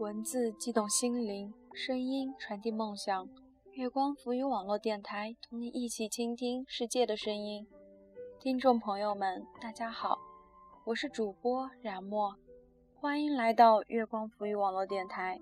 [0.00, 3.28] 文字激动心灵，声音传递梦想。
[3.72, 7.66] 月光浮语网络电台，同你一起倾听世界的声音。
[8.38, 10.18] 听众朋友们，大家好，
[10.86, 12.34] 我是主播冉墨，
[12.94, 15.38] 欢迎来到月光浮语网络电台。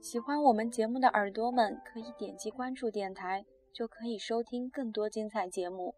[0.00, 5.96] 喜欢我们节目的耳朵们，可以点击关注电台，就可以收听更多精彩节目。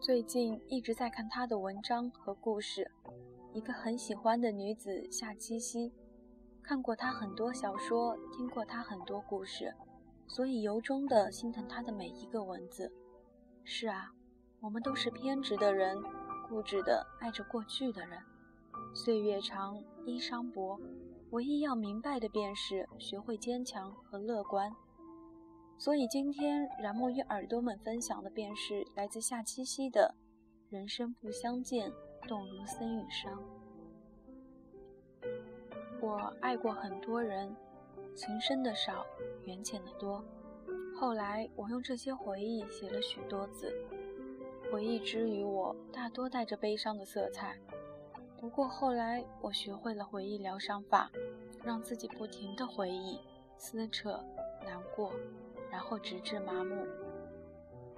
[0.00, 2.90] 最近一直在看他的文章和故事。
[3.52, 5.92] 一个很喜欢的女子夏七夕，
[6.64, 9.74] 看过他很多小说，听过他很多故事，
[10.26, 12.90] 所以由衷的心疼他的每一个文字。
[13.62, 14.12] 是啊，
[14.60, 16.02] 我们都是偏执的人，
[16.48, 18.18] 固执的爱着过去的人。
[18.94, 20.80] 岁月长，衣裳薄，
[21.30, 24.74] 唯一要明白的便是学会坚强和乐观。
[25.76, 30.14] 所以今天冉墨与耳朵们分享的便是来自夏七夕的
[30.72, 31.90] 《人生不相见》。
[32.26, 33.63] 动如森与伤。
[36.04, 37.56] 我爱过很多人，
[38.14, 39.06] 情深的少，
[39.44, 40.22] 缘浅的多。
[40.94, 43.74] 后来，我用这些回忆写了许多字。
[44.70, 47.58] 回忆之于我，大多带着悲伤的色彩。
[48.38, 51.10] 不过后来，我学会了回忆疗伤法，
[51.62, 53.18] 让自己不停的回忆、
[53.56, 54.22] 撕扯、
[54.62, 55.10] 难过，
[55.70, 56.86] 然后直至麻木。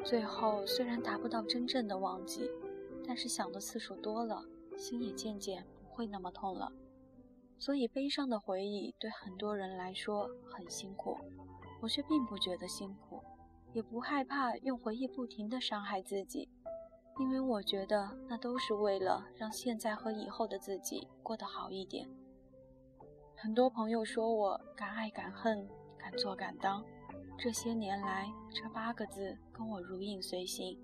[0.04, 2.48] 最后，虽然达不到真正的忘记。
[3.04, 4.44] 但是想的次数多了，
[4.77, 6.72] 心也渐渐不会那么痛了。
[7.58, 11.18] 所以悲伤的回忆对很多人来说很辛苦，
[11.80, 13.22] 我却并不觉得辛苦，
[13.72, 16.48] 也不害怕用回忆不停地伤害自己，
[17.18, 22.08] 因为我觉得那都是为了让现在和以后的自己过得好一点。
[23.34, 25.68] 很多朋友说我敢爱敢恨，
[25.98, 26.84] 敢做敢当，
[27.38, 30.78] 这些年来这八个字跟我如影随形。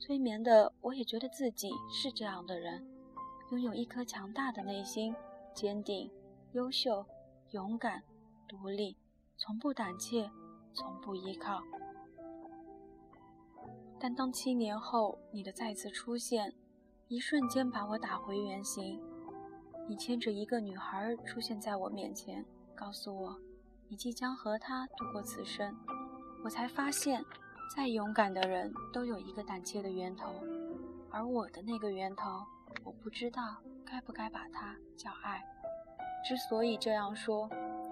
[0.00, 2.84] 催眠的我也觉得自己是这样的人，
[3.50, 5.14] 拥有一颗强大的内心，
[5.54, 6.10] 坚定、
[6.52, 7.04] 优秀、
[7.50, 8.02] 勇敢、
[8.48, 8.96] 独立，
[9.36, 10.30] 从不胆怯，
[10.72, 11.62] 从不依靠。
[13.98, 16.54] 但当七年后你的再次出现，
[17.08, 19.00] 一瞬间把我打回原形。
[19.88, 23.38] 你牵着一个女孩出现在我面前，告诉我
[23.88, 25.76] 你即将和她度过此生，
[26.44, 27.24] 我才发现。
[27.74, 30.34] 再勇敢的人都有一个胆怯的源头，
[31.10, 32.44] 而我的那个源头，
[32.84, 33.56] 我不知道
[33.92, 35.44] 该不该把它叫爱。
[36.24, 37.46] 之所以这样说，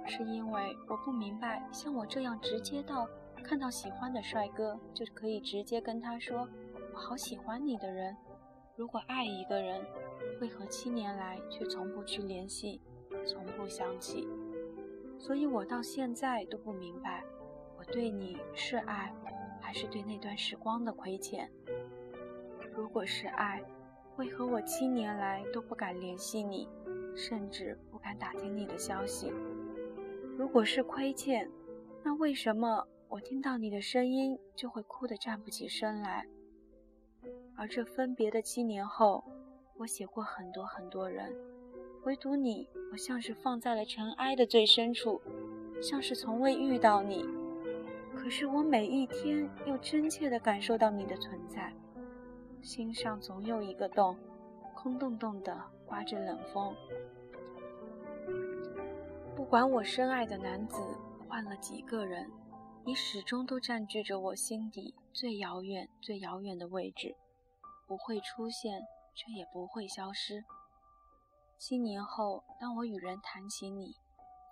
[0.07, 3.07] 是因为我不明白，像我这样直接到
[3.45, 6.49] 看到喜欢的帅哥就可以直接跟他说
[6.95, 8.17] “我好喜欢你”的人，
[8.77, 9.85] 如果爱一个人，
[10.41, 12.81] 为何七年来却从不去联系，
[13.27, 14.27] 从不想起？
[15.19, 17.23] 所以我到现在都不明白，
[17.77, 19.13] 我对你是爱。
[19.63, 21.49] 还是对那段时光的亏欠。
[22.75, 23.63] 如果是爱，
[24.17, 26.69] 为何我七年来都不敢联系你，
[27.17, 29.33] 甚至不敢打听你的消息？
[30.37, 31.51] 如果是亏欠，
[32.03, 36.27] 那为什么我听到你的声音就会哭得站不起身来？
[37.57, 39.25] 而这分别的七年后，
[39.79, 41.35] 我写过很多很多人，
[42.05, 45.21] 唯独你，我像是放在了尘埃的最深处，
[45.83, 47.27] 像是从未遇到你。
[48.15, 51.73] 可是我每一天又真切地感受到你的存在，
[52.63, 54.17] 心上总有一个洞，
[54.75, 56.75] 空洞洞的，刮着冷风。
[59.35, 60.77] 不管我深爱的男子
[61.29, 62.31] 换了几个人，
[62.85, 67.17] 你始终都占据着我心底最遥远、最遥远的位置，
[67.87, 68.83] 不会出现，
[69.15, 70.45] 却也不会消失。
[71.59, 73.97] 七年后，当我与人谈起你，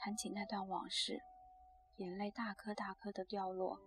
[0.00, 1.20] 谈起那段往事。
[1.96, 3.80] 眼泪大颗大颗的掉落，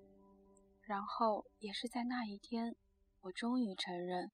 [0.82, 2.76] 然后也是在那一天，
[3.24, 4.32] 我终于承认，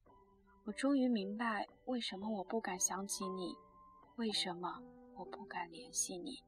[0.64, 3.54] 我终于明白为什么我不敢想起你，
[4.16, 4.82] 为什么
[5.14, 6.42] 我不敢联系你。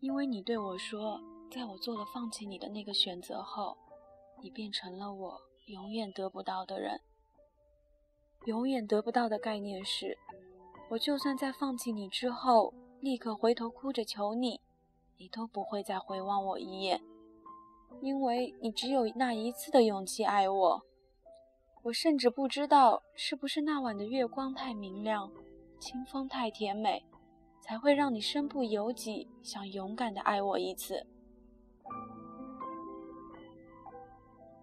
[0.00, 3.78] 因为你对我说，在我做了放弃你的那个选择后，
[4.42, 7.00] 你变成了我永远得不到的人。
[8.46, 10.18] 永远得不到的概念是，
[10.90, 14.60] 我就算在放弃你之后，立刻回头哭着求你。
[15.18, 17.00] 你都不会再回望我一眼，
[18.00, 20.84] 因为你只有那一次的勇气爱我。
[21.84, 25.28] 我甚至不知道是不是那晚的月光太明亮，
[25.80, 27.04] 清风太甜美，
[27.60, 31.04] 才会让你身不由己想勇敢的爱我一次。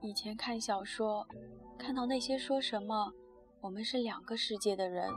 [0.01, 1.27] 以前看小说，
[1.77, 3.11] 看到那些说什么
[3.59, 5.11] 我们是两个世界的人，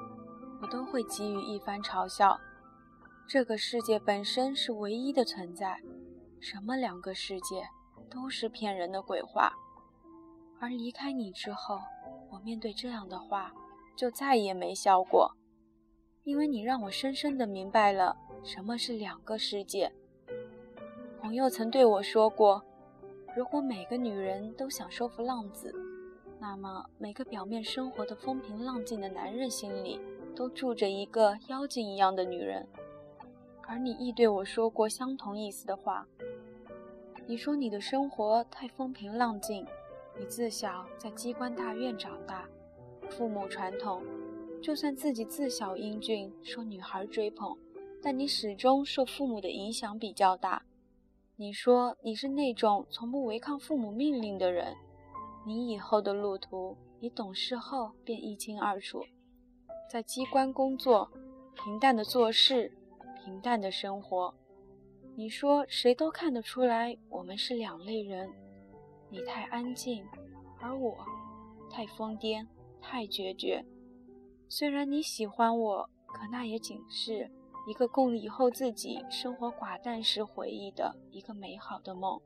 [0.61, 2.37] 我都会给予一番嘲笑。
[3.29, 5.81] 这个世界本身是唯一的存在，
[6.41, 7.69] 什么两个世界
[8.11, 9.53] 都是骗人的鬼话。
[10.63, 11.81] 而离开你之后，
[12.31, 13.53] 我面对这样的话
[13.97, 15.33] 就再也没笑过，
[16.23, 19.93] 因为你让我深深的明白了什么是两个世界。
[21.21, 22.63] 朋友曾对我说过，
[23.35, 25.75] 如果每个女人都想收服浪子，
[26.39, 30.01] 那么每个表面生活的风平浪静的男人心里，
[30.37, 32.65] 都住着一个妖精一样的女人。
[33.67, 36.07] 而你亦对我说过相同意思的话。
[37.27, 39.67] 你说你的生活太风平浪静，
[40.19, 42.49] 你自小在机关大院长大，
[43.11, 44.03] 父母传统，
[44.63, 47.57] 就算自己自小英俊，受女孩追捧，
[48.03, 50.63] 但你始终受父母的影响比较大。
[51.37, 54.77] 你说你是那种从不违抗父母命令的人，
[55.47, 59.03] 你以后的路途，你懂事后便一清二楚。
[59.91, 61.11] 在机关工作，
[61.55, 62.71] 平淡的做事，
[63.25, 64.33] 平淡的生活。
[65.17, 68.31] 你说谁都看得出来，我们是两类人。
[69.13, 70.07] 你太安静，
[70.59, 71.05] 而我
[71.71, 72.47] 太疯癫、
[72.81, 73.63] 太决绝。
[74.49, 77.31] 虽然你喜欢我，可那也仅是
[77.69, 82.19] 一个供以后自己生活寡淡时回忆的一个美好的梦。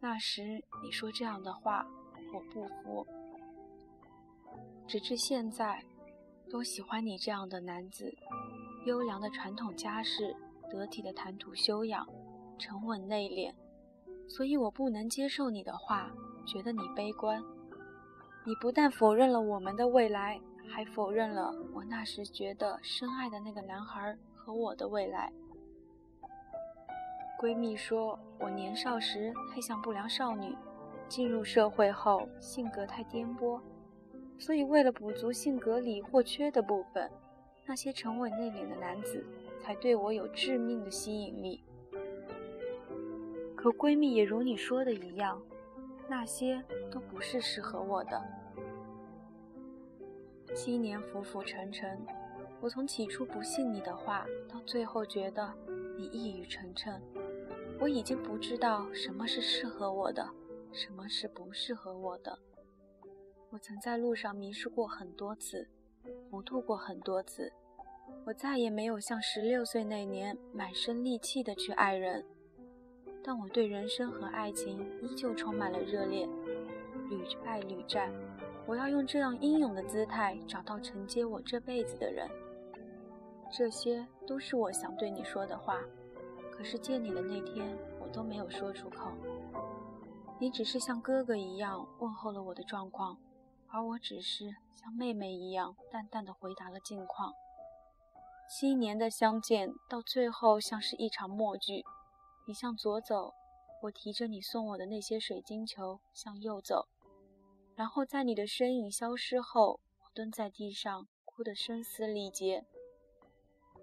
[0.00, 1.86] 那时你说这样的话，
[2.34, 3.06] 我不服。
[4.86, 5.82] 直至现在，
[6.50, 8.14] 都喜欢你这样的男子，
[8.84, 10.36] 优良的传统家世。
[10.70, 12.06] 得体的谈吐修养，
[12.58, 13.54] 沉稳内敛，
[14.26, 16.10] 所以我不能接受你的话，
[16.46, 17.42] 觉得你悲观。
[18.44, 25.32] 你不但否认了我们的未来，还否认了我那时觉得深爱的那个男孩和我的未来。
[27.40, 30.56] 闺蜜说我年少时太像不良少女，
[31.08, 33.60] 进入社会后性格太颠簸，
[34.38, 37.10] 所以为了补足性格里或缺的部分，
[37.66, 39.24] 那些沉稳内敛的男子。
[39.64, 41.64] 才对我有致命的吸引力。
[43.64, 45.40] 可闺蜜也如你说的一样，
[46.06, 48.22] 那些都不是适合我的。
[50.54, 51.98] 七年浮浮沉沉，
[52.60, 55.50] 我从起初不信你的话，到最后觉得
[55.96, 57.00] 你一语成谶。
[57.80, 60.28] 我已经不知道什么是适合我的，
[60.70, 62.38] 什么是不适合我的。
[63.48, 65.66] 我曾在路上迷失过很多次，
[66.30, 67.50] 糊涂过很多次。
[68.26, 72.26] 我再也没有像十六岁那年满身戾气的去爱人，
[73.26, 76.28] 但我对人生和爱情依旧充满了热烈，
[77.08, 78.12] 屡败屡战。
[78.66, 82.28] 我要用这样英勇的姿态找到承接我这辈子的人。
[83.50, 85.80] 这些都是我想对你说的话，
[86.52, 89.10] 可是见你的那天，我都没有说出口。
[90.38, 93.16] 你只是像哥哥一样问候了我的状况，
[93.68, 97.32] 而我只是像妹妹一样淡淡的回答了近况。
[98.50, 101.84] 七年的相见，到最后像是一场默剧。
[102.46, 103.32] 你向左走，
[103.82, 106.86] 我提着你送我的那些水晶球向右走，
[107.74, 112.64] 然后在你的身影消失后，我蹲在地上哭得声嘶力竭。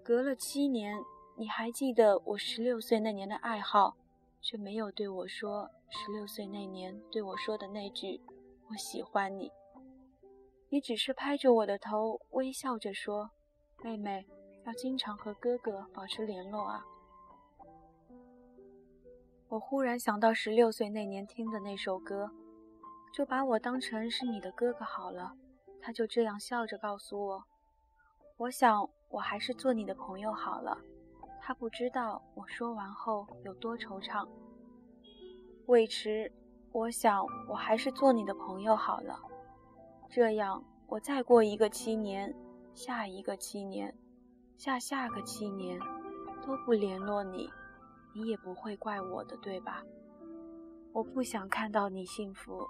[0.04, 0.96] 隔了七年，
[1.36, 3.96] 你还记得我十六岁那年的爱好，
[4.40, 8.20] 却没有对我说十六岁那年对我说的那句
[8.70, 9.50] “我喜欢你”。
[10.70, 13.30] 你只是拍着我的头，微笑着说
[13.82, 14.26] ：“妹妹。”
[14.64, 16.86] 要经常和哥哥保持联络啊！
[19.52, 22.30] 我忽然想到十六岁那年听的那首歌，
[23.12, 25.34] 就把我当成是你的哥哥好了。
[25.82, 27.44] 他就这样笑着告诉我
[28.38, 30.78] ：“我想我还是做你的朋友好了。”
[31.38, 34.26] 他不知道我说完后有多惆怅。
[35.66, 36.32] 魏迟，
[36.72, 39.20] 我想我还是做你的朋友好了。
[40.08, 42.34] 这样，我再过一个七年，
[42.72, 43.94] 下一个七年。
[44.56, 45.78] 下下个七年
[46.46, 47.50] 都不联络你，
[48.14, 49.82] 你也不会怪我的，对吧？
[50.92, 52.68] 我不想看到你幸福，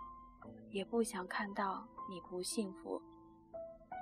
[0.71, 3.03] 也不想看到你不幸福。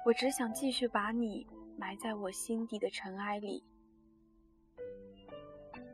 [0.05, 1.47] 我只想继续把你
[1.79, 3.65] 埋在我心底的尘埃里。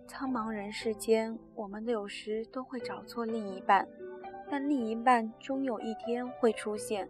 [0.08, 3.86] 苍茫人世间，我们有时都会找错另一半，
[4.48, 7.08] 但另一半终有一天会出现，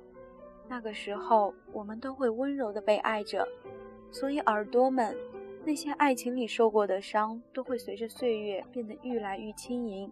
[0.69, 3.47] 那个时候我们都会温柔的被爱着。
[4.11, 5.14] 所以，耳朵们，
[5.67, 10.09] 那些爱情里受过的伤，都会随着岁月变得愈来愈轻盈。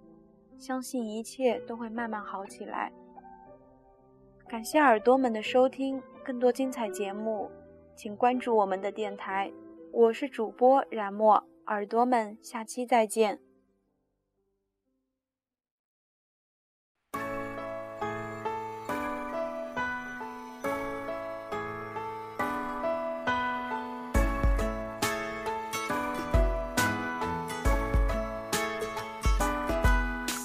[0.59, 2.93] 相信一切都会慢慢好起来。
[4.49, 7.49] 感谢耳朵们的收听，更多精彩节目，
[7.95, 9.53] 请关注我们的电台。
[9.93, 13.44] 我是主播冉墨，耳朵们，下期再见。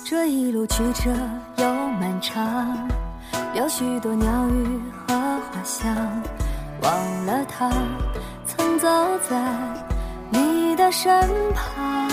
[0.09, 1.11] 这一路曲折
[1.57, 2.75] 又漫长，
[3.53, 5.95] 有许多鸟语和花香。
[6.81, 7.71] 忘了他
[8.47, 8.87] 曾走
[9.29, 9.39] 在
[10.31, 10.59] 你。
[10.79, 11.13] 的身
[11.53, 12.09] 旁。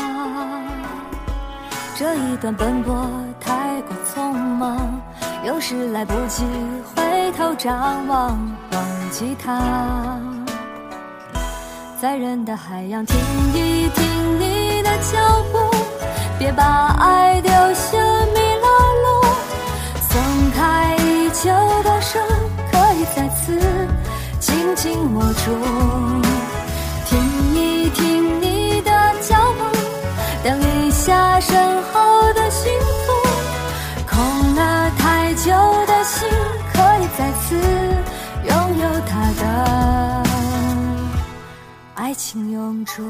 [1.95, 3.09] 这一段奔波
[3.41, 4.77] 太过匆忙，
[5.45, 6.45] 有时来不及
[6.95, 8.37] 回头张望，
[8.73, 10.21] 忘记他。
[12.01, 13.17] 在人的海洋，听
[13.55, 15.59] 一听你的脚步，
[16.39, 17.97] 别把爱丢下
[18.35, 18.67] 迷了
[19.05, 19.07] 路。
[20.11, 20.13] 松
[20.55, 21.49] 开已久
[21.83, 22.21] 的手，
[22.71, 23.59] 可以再次
[24.39, 25.45] 紧紧握住。
[27.07, 27.19] 听
[27.55, 28.91] 一听你的
[29.23, 29.65] 脚步，
[30.45, 33.13] 等一下身后的幸福。
[34.07, 35.51] 空了太久
[35.87, 36.29] 的心，
[36.75, 37.57] 可以再次
[38.45, 40.23] 拥有它的。
[41.95, 43.03] 爱情永驻。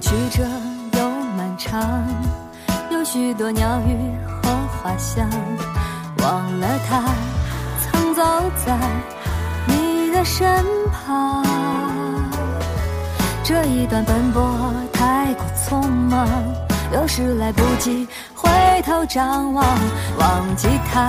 [0.00, 0.44] 曲折
[0.98, 2.04] 又漫长，
[2.90, 3.96] 有许多鸟语
[4.42, 4.50] 和
[4.82, 5.28] 花香。
[6.22, 7.02] 忘了他
[7.80, 8.22] 曾走
[8.64, 8.78] 在
[9.66, 11.44] 你的身旁。
[13.42, 16.28] 这一段奔波太过匆忙。
[16.92, 18.48] 有时来不及回
[18.82, 19.64] 头张望，
[20.18, 21.06] 忘记他。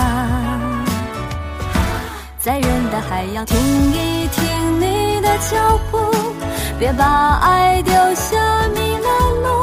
[2.38, 5.98] 在人的海洋，听一听你的脚步，
[6.80, 8.38] 别把爱丢下
[8.74, 9.08] 迷了
[9.42, 9.62] 路。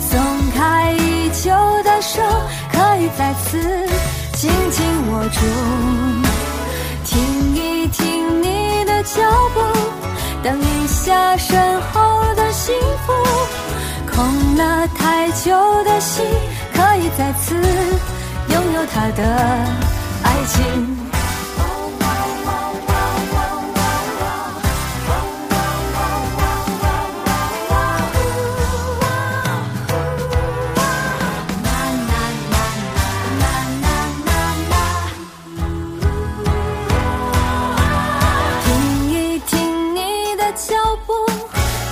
[0.00, 0.18] 松
[0.56, 1.50] 开已久
[1.84, 2.22] 的手，
[2.72, 3.58] 可以再次
[4.32, 4.82] 紧紧
[5.12, 5.40] 握住。
[7.04, 9.20] 听一听你的脚
[9.52, 9.60] 步，
[10.42, 12.74] 等一下身后的幸
[13.06, 13.12] 福。
[14.10, 15.52] 空了太久
[15.84, 16.24] 的心，
[16.72, 17.54] 可以再次
[18.48, 19.22] 拥有他的
[20.22, 20.96] 爱情。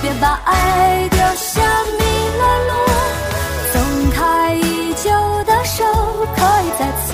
[0.09, 1.61] 别把爱丢下
[1.99, 2.01] 迷
[2.39, 2.71] 了路。
[3.71, 3.75] 松
[4.09, 5.07] 开已久
[5.45, 5.85] 的手，
[6.35, 7.07] 可以再次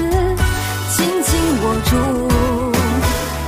[0.96, 1.92] 紧紧握住。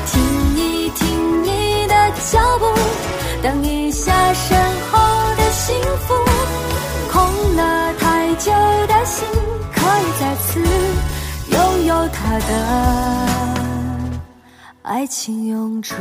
[0.07, 0.13] 听
[0.57, 1.93] 一听你的
[2.29, 2.65] 脚步，
[3.41, 4.57] 等一下身
[4.91, 4.99] 后
[5.37, 5.73] 的幸
[6.05, 6.13] 福。
[7.09, 8.51] 空了太久
[8.87, 9.25] 的心，
[9.73, 10.59] 可以再次
[11.51, 12.51] 拥有它的
[14.81, 15.95] 爱情永驻。